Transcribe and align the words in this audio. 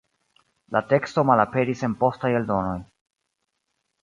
La 0.75 0.81
teksto 0.93 1.25
malaperis 1.31 1.83
en 1.89 1.95
postaj 2.05 2.33
eldonoj. 2.39 2.75